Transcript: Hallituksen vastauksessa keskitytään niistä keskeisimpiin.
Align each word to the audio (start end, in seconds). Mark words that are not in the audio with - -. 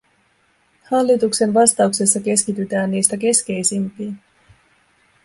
Hallituksen 0.91 1.53
vastauksessa 1.53 2.19
keskitytään 2.19 2.91
niistä 2.91 3.17
keskeisimpiin. 3.17 4.17